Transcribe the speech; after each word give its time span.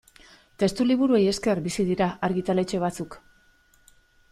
Testuliburuei 0.63 1.19
esker 1.33 1.61
bizi 1.67 1.85
dira 1.91 2.09
argitaletxe 2.29 2.83
batzuk. 2.87 3.21